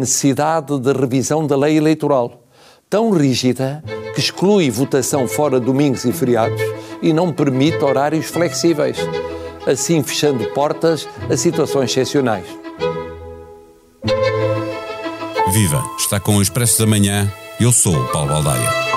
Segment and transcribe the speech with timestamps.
[0.00, 2.42] necessidade de revisão da lei eleitoral,
[2.88, 6.60] tão rígida que exclui votação fora domingos e feriados
[7.00, 8.96] e não permite horários flexíveis,
[9.66, 12.46] assim fechando portas a situações excepcionais.
[15.52, 15.84] Viva!
[15.98, 17.30] Está com o Expresso da Manhã.
[17.60, 18.89] Eu sou o Paulo Baldaia.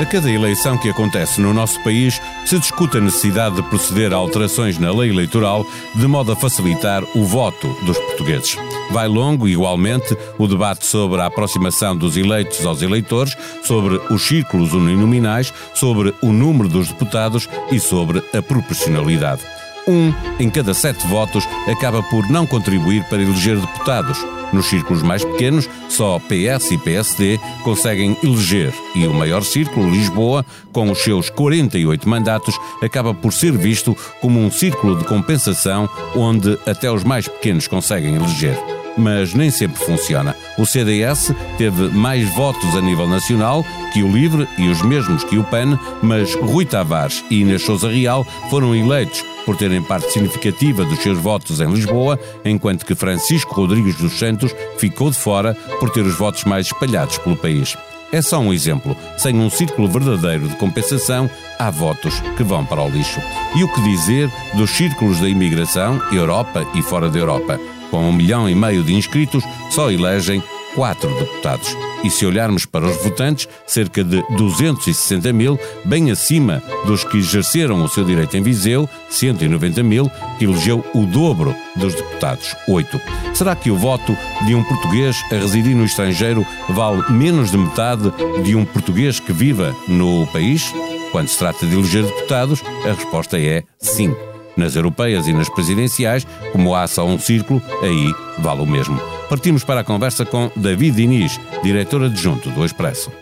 [0.00, 4.16] A cada eleição que acontece no nosso país, se discute a necessidade de proceder a
[4.16, 5.62] alterações na lei eleitoral
[5.94, 8.56] de modo a facilitar o voto dos portugueses.
[8.90, 14.72] Vai longo, igualmente, o debate sobre a aproximação dos eleitos aos eleitores, sobre os círculos
[14.72, 19.42] uninominais, sobre o número dos deputados e sobre a proporcionalidade.
[19.86, 24.18] Um em cada sete votos acaba por não contribuir para eleger deputados.
[24.52, 30.44] Nos círculos mais pequenos, só PS e PSD conseguem eleger e o maior círculo, Lisboa,
[30.72, 36.58] com os seus 48 mandatos, acaba por ser visto como um círculo de compensação onde
[36.66, 38.58] até os mais pequenos conseguem eleger
[38.96, 40.36] mas nem sempre funciona.
[40.58, 45.38] O CDS teve mais votos a nível nacional que o LIVRE e os mesmos que
[45.38, 50.84] o PAN, mas Rui Tavares e Inês Souza Real foram eleitos por terem parte significativa
[50.84, 55.90] dos seus votos em Lisboa, enquanto que Francisco Rodrigues dos Santos ficou de fora por
[55.90, 57.76] ter os votos mais espalhados pelo país.
[58.12, 58.96] É só um exemplo.
[59.16, 63.20] Sem um círculo verdadeiro de compensação, há votos que vão para o lixo.
[63.54, 67.58] E o que dizer dos círculos da imigração, Europa e fora da Europa?
[67.90, 70.42] Com um milhão e meio de inscritos, só elegem
[70.74, 71.76] quatro deputados.
[72.02, 77.84] E se olharmos para os votantes, cerca de 260 mil, bem acima dos que exerceram
[77.84, 83.00] o seu direito em Viseu, 190 mil, que elegeu o dobro dos deputados, 8.
[83.34, 88.10] Será que o voto de um português a residir no estrangeiro vale menos de metade
[88.42, 90.72] de um português que viva no país?
[91.12, 94.14] Quando se trata de eleger deputados, a resposta é sim.
[94.56, 99.19] Nas europeias e nas presidenciais, como há só um círculo, aí vale o mesmo.
[99.30, 103.12] Partimos para a conversa com David Diniz, diretor adjunto do Expresso.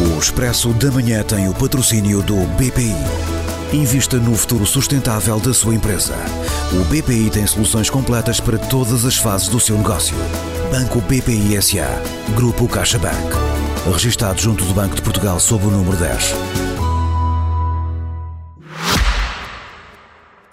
[0.00, 2.96] O Expresso da Manhã tem o patrocínio do BPI.
[3.74, 6.14] Invista no futuro sustentável da sua empresa.
[6.72, 10.16] O BPI tem soluções completas para todas as fases do seu negócio.
[10.72, 12.00] Banco BPI SA.
[12.34, 13.36] Grupo CaixaBank.
[13.92, 16.73] Registrado junto do Banco de Portugal sob o número 10.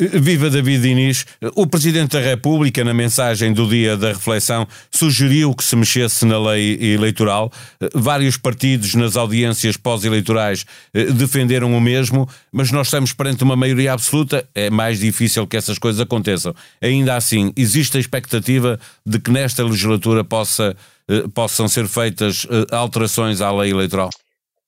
[0.02, 1.28] Viva David Diniz.
[1.56, 6.40] O Presidente da República, na mensagem do dia da reflexão, sugeriu que se mexesse na
[6.40, 7.52] lei eleitoral.
[7.94, 13.94] Vários partidos nas audiências pós-eleitorais eh, defenderam o mesmo, mas nós estamos perante uma maioria
[13.94, 14.44] absoluta.
[14.56, 16.56] É mais difícil que essas coisas aconteçam.
[16.82, 20.76] Ainda assim, existe a expectativa de que nesta legislatura possa,
[21.08, 24.10] eh, possam ser feitas eh, alterações à lei eleitoral?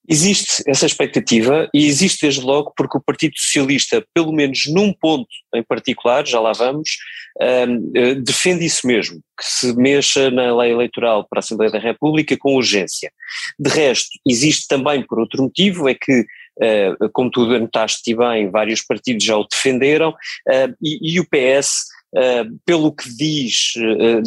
[0.08, 5.28] Existe essa expectativa e existe desde logo porque o Partido Socialista, pelo menos num ponto
[5.54, 6.90] em particular, já lá vamos,
[7.40, 11.78] um, eh, defende isso mesmo, que se mexa na lei eleitoral para a Assembleia da
[11.78, 13.10] República com urgência.
[13.58, 16.24] De resto, existe também por outro motivo, é que
[16.56, 21.86] Uh, como tu anotaste bem, vários partidos já o defenderam, uh, e, e, o PS,
[22.14, 23.72] uh, pelo que diz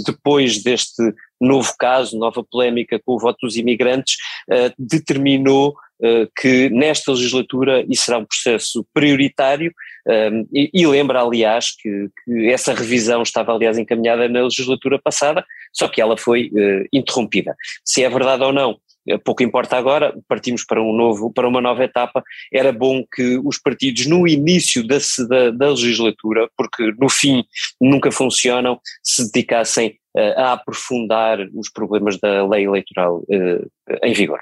[0.06, 1.02] depois deste
[1.40, 4.16] novo caso, nova polémica com o voto dos imigrantes,
[4.50, 9.72] uh, determinou uh, que nesta legislatura isso será um processo prioritário
[10.08, 14.98] um, eh, e, e, lembra, aliás, que, que, essa revisão estava, aliás, encaminhada na legislatura
[14.98, 17.54] passada, só que ela foi uh, interrompida.
[17.84, 18.80] Se é verdade ou não,
[19.24, 23.58] pouco importa agora, partimos para um novo, para uma nova etapa, era bom que os
[23.58, 24.98] partidos no início da,
[25.30, 27.44] da, da legislatura, porque no fim
[27.80, 29.98] nunca funcionam, se dedicassem
[30.38, 33.62] a aprofundar os problemas da lei eleitoral eh,
[34.04, 34.40] em vigor.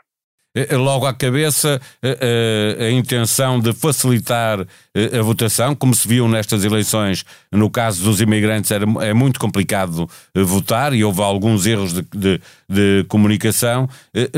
[0.56, 6.64] Eh, eh, logo à cabeça a, intenção de facilitar a votação, como se viu nestas
[6.64, 12.02] eleições, no caso dos imigrantes era, é muito complicado votar e houve alguns erros de,
[12.04, 13.90] de, de comunicação,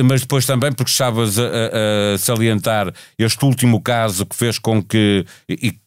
[0.04, 5.24] mas depois também porque estavas a, a, salientar este último caso que fez com que,
[5.48, 5.78] e,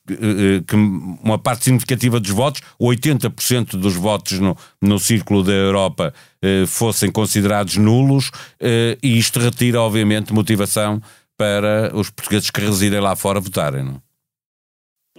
[0.67, 6.13] que uma parte significativa dos votos, 80% dos votos no, no círculo da Europa
[6.43, 11.01] eh, fossem considerados nulos, eh, e isto retira, obviamente, motivação
[11.37, 13.85] para os portugueses que residem lá fora votarem.
[13.85, 14.10] Não?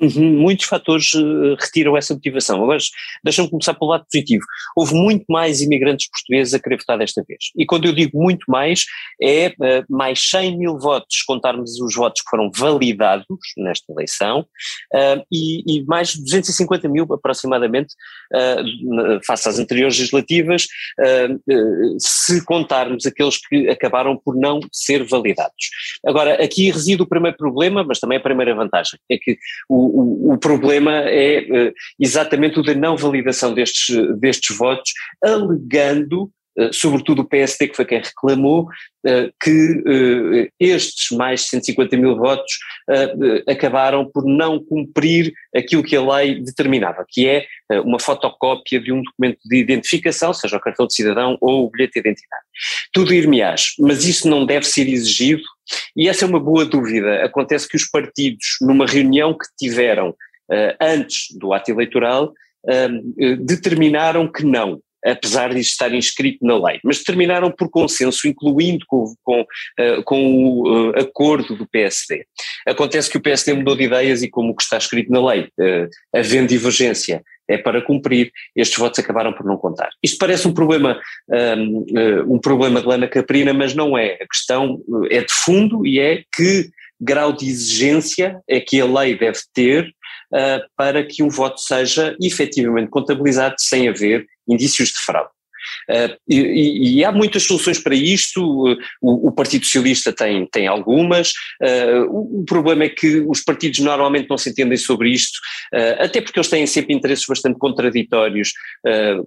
[0.01, 2.63] Uhum, muitos fatores uh, retiram essa motivação.
[2.63, 2.79] Agora,
[3.23, 4.43] deixa-me começar pelo lado positivo.
[4.75, 7.51] Houve muito mais imigrantes portugueses a querer votar desta vez.
[7.55, 8.85] E quando eu digo muito mais,
[9.21, 13.27] é uh, mais 100 mil votos, contarmos os votos que foram validados
[13.57, 14.39] nesta eleição,
[14.95, 17.93] uh, e, e, mais 250 mil aproximadamente,
[19.25, 20.67] face às anteriores legislativas,
[21.99, 25.69] se contarmos aqueles que acabaram por não ser validados.
[26.05, 29.37] Agora, aqui reside o primeiro problema, mas também a primeira vantagem, é que
[29.67, 34.93] o, o, o, problema é uh, exatamente o da não validação destes, destes votos,
[35.23, 41.97] alegando, uh, sobretudo o PSD, que foi quem reclamou, uh, que estes mais de 150
[41.97, 42.57] mil votos
[43.47, 47.45] acabaram por não cumprir aquilo que a lei determinava, que é
[47.83, 51.93] uma fotocópia de um documento de identificação, seja o cartão de cidadão ou o bilhete
[51.93, 52.43] de identidade.
[52.91, 55.43] Tudo ir-me-ás, mas isso não deve ser exigido
[55.95, 57.23] e essa é uma boa dúvida.
[57.23, 62.33] Acontece que os partidos, numa reunião que tiveram uh, antes do ato eleitoral,
[62.65, 68.85] uh, determinaram que não, apesar de estar inscrito na lei, mas determinaram por consenso, incluindo
[68.87, 72.25] com, com, uh, com o uh, acordo do PSD.
[72.67, 75.49] Acontece que o PSD mudou de ideias e, como o que está escrito na lei,
[75.59, 79.89] uh, havendo divergência é para cumprir, estes votos acabaram por não contar.
[80.01, 80.99] Isto parece um problema,
[81.29, 84.13] um, eh, um problema de lana caprina, mas não é.
[84.21, 86.69] A questão eh, é de fundo e é que
[86.99, 89.91] grau de exigência é que a lei deve ter
[90.31, 95.31] uh, para que um voto seja efetivamente contabilizado sem haver indícios de fraude.
[95.89, 98.41] Uh, e, e, há muitas soluções para isto,
[99.01, 103.79] o, o Partido Socialista tem, tem algumas, uh, o, o, problema é que os partidos
[103.79, 105.37] normalmente não se entendem sobre isto,
[105.73, 108.53] uh, até porque eles têm sempre interesses bastante contraditórios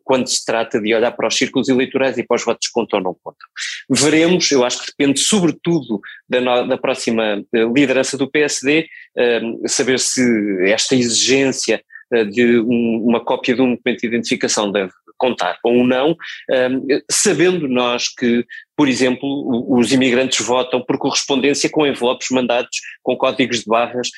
[0.02, 2.98] quando se trata de olhar para os círculos eleitorais e para os votos que contam
[2.98, 3.48] ou não contam.
[3.88, 8.86] Veremos, eu acho que depende sobretudo da, no, da próxima liderança do PSD,
[9.66, 10.22] saber se
[10.64, 11.82] esta exigência
[12.30, 14.92] de um, uma cópia de um documento de identificação deve
[15.24, 16.16] contar ou não,
[17.10, 18.44] sabendo nós que,
[18.76, 24.08] por exemplo, os imigrantes votam por correspondência com envelopes mandados com códigos de barras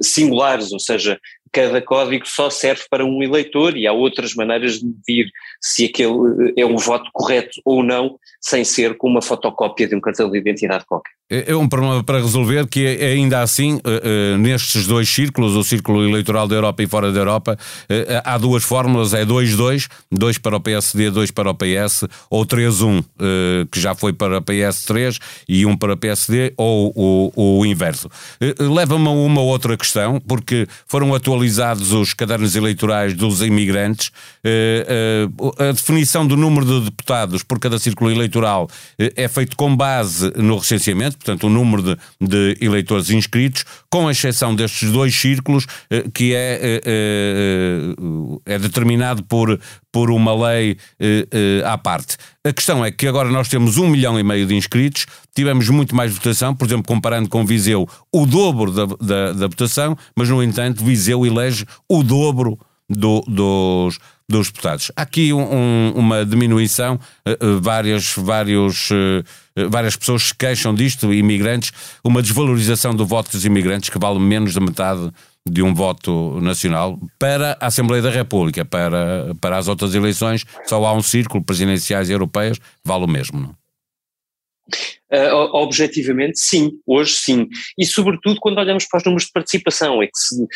[0.00, 1.18] singulares, ou seja,
[1.54, 5.30] cada código só serve para um eleitor e há outras maneiras de medir
[5.60, 10.00] se aquele é um voto correto ou não, sem ser com uma fotocópia de um
[10.00, 11.12] cartão de identidade qualquer.
[11.30, 15.56] É, é um problema para resolver que é, ainda assim, uh, uh, nestes dois círculos,
[15.56, 17.56] o círculo eleitoral da Europa e fora da Europa,
[18.24, 23.04] há duas fórmulas, é 2-2, 2 para o PSD, 2 para o PS, ou 3-1,
[23.70, 25.18] que já foi para o PS3
[25.48, 28.10] e 1 para o PSD, ou o, o inverso.
[28.58, 31.43] Leva-me a uma outra questão, porque foram atualizados
[31.92, 34.10] os cadernos eleitorais dos imigrantes,
[35.58, 38.68] a definição do número de deputados por cada círculo eleitoral
[38.98, 44.54] é feito com base no recenseamento, portanto, o número de, de eleitores inscritos, com exceção
[44.54, 49.58] destes dois círculos, eh, que é, eh, eh, é determinado por,
[49.94, 50.76] por uma lei
[51.64, 52.16] à parte.
[52.44, 55.94] A questão é que agora nós temos um milhão e meio de inscritos, tivemos muito
[55.94, 60.42] mais votação, por exemplo, comparando com Viseu, o dobro da, da, da votação, mas no
[60.42, 62.58] entanto Viseu elege o dobro
[62.90, 64.90] do, dos, dos deputados.
[64.96, 71.72] Há aqui um, uma diminuição, uh, várias, vários, uh, várias pessoas se queixam disto, imigrantes,
[72.02, 75.08] uma desvalorização do voto dos imigrantes que vale menos da metade
[75.46, 80.84] de um voto nacional para a Assembleia da República, para, para as outras eleições, só
[80.84, 83.54] há um círculo presidenciais europeias, vale o mesmo, não?
[85.14, 87.48] Uh, objetivamente, sim, hoje sim.
[87.78, 90.48] E sobretudo quando olhamos para os números de participação, é que se uh,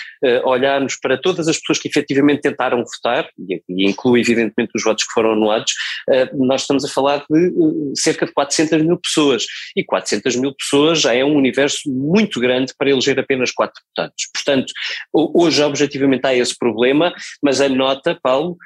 [0.49, 5.05] olharmos para todas as pessoas que efetivamente tentaram votar, e, e inclui evidentemente os votos
[5.05, 5.73] que foram anulados,
[6.09, 7.53] uh, nós estamos a falar de
[7.95, 9.45] cerca de 400 mil pessoas.
[9.77, 14.29] E 400 mil pessoas já é um universo muito grande para eleger apenas quatro deputados.
[14.35, 14.73] Portanto,
[15.13, 18.57] hoje objetivamente há esse problema, mas a nota, Paulo,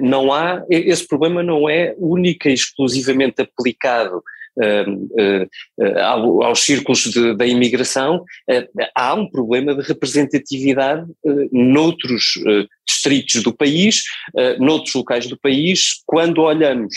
[0.00, 4.22] não há, esse problema não é única e exclusivamente aplicado
[4.56, 8.24] uh, uh, aos círculos de, da imigração,
[8.94, 11.06] há um problema de representatividade
[11.50, 12.34] noutros
[12.86, 14.04] distritos do país,
[14.58, 16.94] noutros locais do país, quando olhamos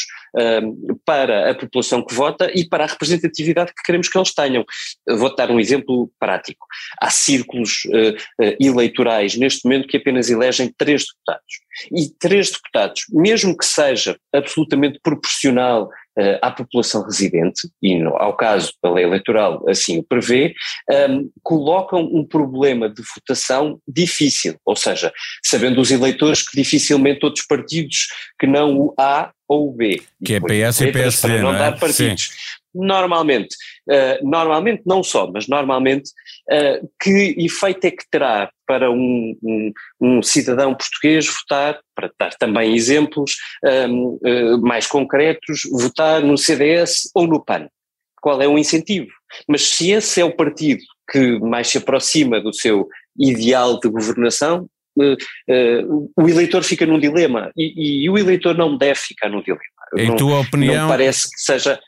[1.05, 4.65] para a população que vota e para a representatividade que queremos que eles tenham.
[5.07, 6.65] Vou dar um exemplo prático.
[6.99, 7.83] Há círculos
[8.59, 11.65] eleitorais neste momento que apenas elegem três deputados.
[11.91, 18.35] E três deputados, mesmo que seja absolutamente proporcional uh, à população residente, e no, ao
[18.35, 20.53] caso da lei eleitoral assim o prevê,
[21.09, 25.11] um, colocam um problema de votação difícil, ou seja,
[25.43, 28.07] sabendo os eleitores que dificilmente outros partidos
[28.39, 30.01] que não o A ou o B.
[30.23, 31.59] Que é PS e PSD, não, não é?
[31.59, 32.23] dar partidos.
[32.23, 33.55] Sim normalmente,
[33.89, 36.11] uh, normalmente não só, mas normalmente,
[36.51, 42.33] uh, que efeito é que terá para um, um, um, cidadão português votar, para dar
[42.35, 43.35] também exemplos
[43.89, 47.67] um, uh, mais concretos, votar no CDS ou no PAN?
[48.21, 49.11] Qual é o incentivo?
[49.47, 54.67] Mas se esse é o partido que mais se aproxima do seu ideal de governação,
[56.17, 59.61] o eleitor fica num dilema e, e, o eleitor não deve ficar num dilema.
[59.95, 61.79] Em não, tua opinião, não parece que seja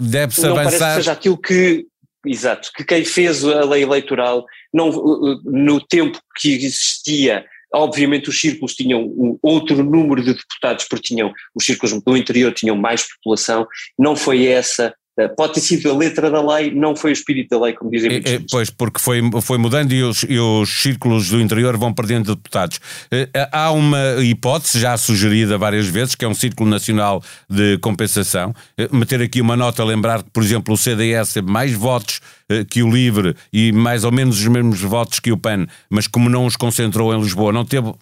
[0.00, 0.78] deve-se não avançar.
[0.78, 1.86] Parece que seja aquilo que
[2.26, 4.90] exato que quem fez a lei eleitoral não
[5.42, 11.32] no tempo que existia Obviamente os círculos tinham um outro número de deputados porque tinham
[11.54, 13.66] os círculos do interior tinham mais população,
[13.96, 14.94] não foi essa eh,
[15.28, 18.10] pode ter sido a letra da lei, não foi o espírito da lei, como dizem
[18.10, 18.32] muitos.
[18.32, 22.34] É, pois, porque foi, foi mudando e os, e os círculos do interior vão perdendo
[22.34, 22.80] deputados.
[23.10, 28.54] Eh, há uma hipótese já sugerida várias vezes, que é um círculo nacional de compensação.
[28.92, 32.20] Meter aqui uma nota a lembrar que, por exemplo, o CDS teve mais votos
[32.68, 36.28] que o LIVRE e mais ou menos os mesmos votos que o PAN, mas como
[36.28, 37.92] não os concentrou em Lisboa, não teve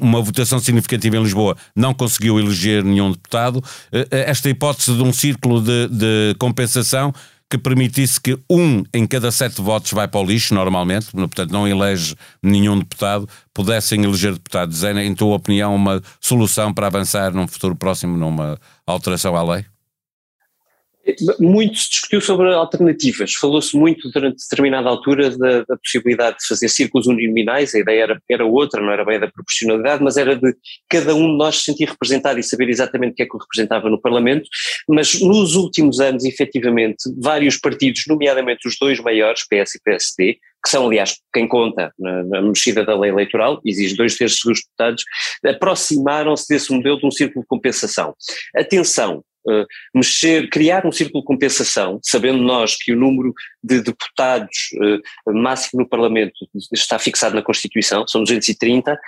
[0.00, 3.62] uma votação significativa em Lisboa, não conseguiu eleger nenhum deputado.
[3.92, 7.12] Eh, eh, esta hipótese de um círculo de, de compensação
[7.48, 11.66] que permitisse que um em cada sete votos vai para o lixo, normalmente, portanto não
[11.66, 14.82] elege nenhum deputado, pudessem eleger deputados.
[14.82, 19.64] É, em tua opinião, uma solução para avançar num futuro próximo numa alteração à lei?
[21.38, 26.68] Muito se discutiu sobre alternativas, falou-se muito durante determinada altura da, da, possibilidade de fazer
[26.68, 30.54] círculos uninominais, a ideia era, era outra, não era bem da proporcionalidade, mas era de
[30.88, 33.38] cada um de nós se sentir representado e saber exatamente o que é que o
[33.38, 34.48] representava no Parlamento,
[34.88, 40.70] mas nos últimos anos, efetivamente, vários partidos, nomeadamente os dois maiores, PS e PSD, que
[40.70, 45.04] são, aliás, quem conta na, na mexida da lei eleitoral, exige dois terços dos deputados,
[45.44, 48.14] aproximaram-se desse modelo de um círculo de compensação.
[48.56, 49.22] Atenção,
[49.94, 53.32] mexer, criar um círculo de compensação, sabendo nós que o número
[53.66, 54.70] de deputados
[55.26, 56.34] uh, máximo no Parlamento
[56.72, 58.98] está fixado na Constituição, são 230,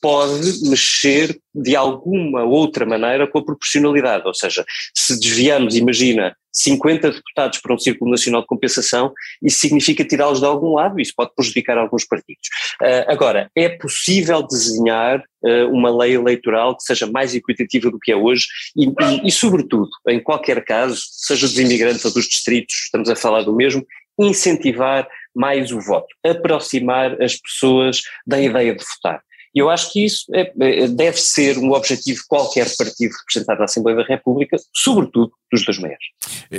[0.00, 4.64] pode mexer de alguma outra maneira com a proporcionalidade, ou seja,
[4.94, 10.46] se desviamos, imagina, 50 deputados para um Círculo Nacional de Compensação, isso significa tirá-los de
[10.46, 12.48] algum lado, isso pode prejudicar alguns partidos.
[12.80, 18.12] Uh, agora, é possível desenhar uh, uma lei eleitoral que seja mais equitativa do que
[18.12, 22.74] é hoje e, e, e, sobretudo, em qualquer caso, seja dos imigrantes ou dos distritos,
[22.84, 23.86] estamos a falar do mesmo,
[24.18, 29.22] incentivar mais o voto, aproximar as pessoas da ideia de votar.
[29.54, 33.58] E eu acho que isso é, é, deve ser um objetivo de qualquer partido representado
[33.58, 36.04] na Assembleia da República, sobretudo dos dois maiores.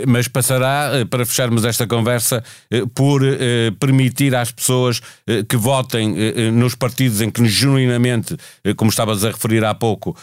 [0.08, 5.02] Mas passará, eh, para fecharmos esta conversa, eh, por eh, permitir às pessoas
[5.50, 6.14] que votem
[6.52, 8.38] nos partidos em que genuinamente,
[8.76, 10.16] como estavas a referir há pouco,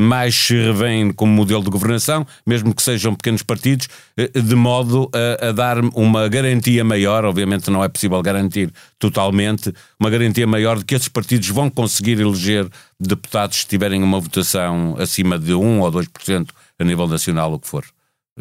[0.00, 5.48] mais se revêem como modelo de governação, mesmo que sejam pequenos partidos, de modo a,
[5.48, 8.72] a dar uma garantia maior, obviamente não é possível garantir
[9.10, 9.70] totalmente,
[10.00, 12.66] uma garantia maior de que esses partidos vão conseguir eleger
[12.98, 17.68] deputados se tiverem uma votação acima de 1 ou 2% a nível nacional, o que
[17.68, 17.84] for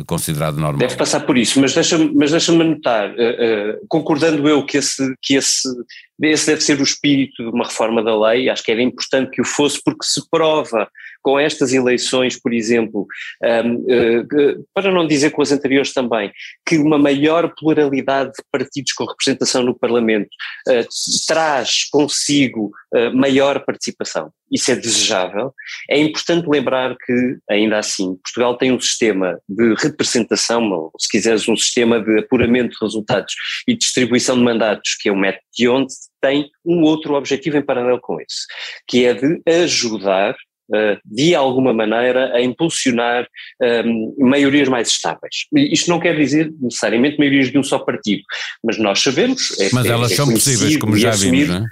[0.08, 0.80] considerado normal.
[0.80, 5.14] Deve passar por isso, mas deixa-me mas deixa anotar, uh, uh, concordando eu que, esse,
[5.22, 5.68] que esse,
[6.20, 9.42] esse deve ser o espírito de uma reforma da lei, acho que era importante que
[9.42, 10.90] o fosse, porque se prova
[11.24, 13.08] com estas eleições, por exemplo,
[13.66, 16.32] um, uh, para não dizer com as anteriores também,
[16.66, 20.30] que uma maior pluralidade de partidos com representação no Parlamento
[20.68, 20.88] uh,
[21.28, 22.72] traz consigo
[23.16, 24.32] maior participação.
[24.52, 25.52] Isso é desejável.
[25.90, 31.48] É importante lembrar que, ainda assim, Portugal tem um sistema de representação, ou se quiseres,
[31.48, 33.34] um sistema de apuramento de resultados
[33.68, 37.66] e distribuição de mandatos, que é o método de onde tem um outro objetivo em
[37.66, 38.46] paralelo com esse,
[38.88, 40.36] que é de ajudar eh,
[41.06, 43.28] de alguma maneira a impulsionar
[43.62, 45.46] um, ehm, maiorias mais estáveis.
[45.54, 48.24] Isto não quer dizer necessariamente maiorias de um só partido,
[48.64, 49.60] mas nós sabemos.
[49.60, 51.66] É, mas elas é, são possíveis, como já vimos, não é?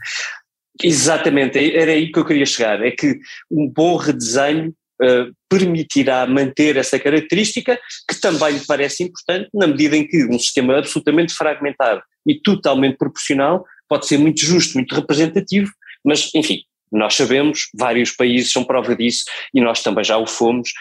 [0.84, 3.20] Exatamente, era aí que eu queria chegar, é que
[3.50, 7.76] um bom redesenho Uh, permitirá manter essa característica,
[8.08, 12.98] que também me parece importante, na medida em que um sistema absolutamente fragmentado e totalmente
[12.98, 15.72] proporcional pode ser muito justo, muito representativo,
[16.06, 20.74] mas, enfim, nós sabemos, vários países são prova disso e nós também já o fomos,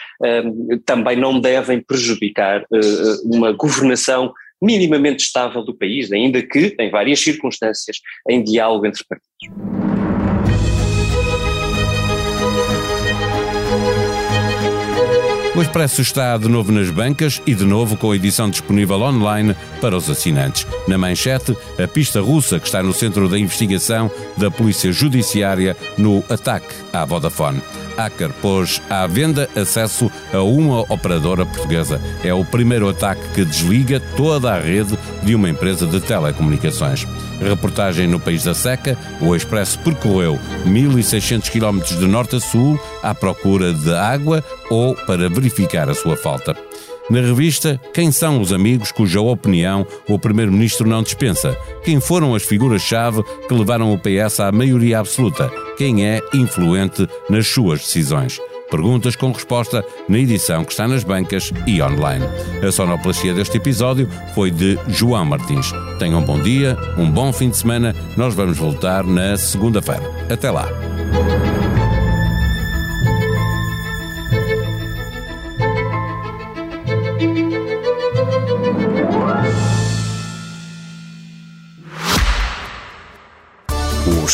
[0.85, 7.19] também não devem prejudicar uh, uma governação minimamente estável do país, ainda que, em várias
[7.19, 7.97] circunstâncias,
[8.29, 9.80] em diálogo entre partidos.
[15.53, 19.53] O Expresso está de novo nas bancas e de novo com a edição disponível online
[19.81, 20.65] para os assinantes.
[20.87, 26.23] Na manchete, a pista russa que está no centro da investigação da Polícia Judiciária no
[26.29, 27.61] ataque à Vodafone.
[27.97, 32.01] Hacker pôs à venda acesso a uma operadora portuguesa.
[32.23, 37.07] É o primeiro ataque que desliga toda a rede de uma empresa de telecomunicações.
[37.39, 43.15] Reportagem no País da Seca, o Expresso percorreu 1.600 km de norte a sul à
[43.15, 46.55] procura de água ou para verificar a sua falta.
[47.09, 51.57] Na revista, quem são os amigos cuja opinião o Primeiro-Ministro não dispensa?
[51.83, 55.51] Quem foram as figuras-chave que levaram o PS à maioria absoluta?
[55.77, 58.39] Quem é influente nas suas decisões?
[58.69, 62.23] Perguntas com resposta na edição que está nas bancas e online.
[62.65, 65.73] A sonoplastia deste episódio foi de João Martins.
[65.99, 67.93] Tenham um bom dia, um bom fim de semana.
[68.15, 70.09] Nós vamos voltar na segunda-feira.
[70.29, 70.69] Até lá.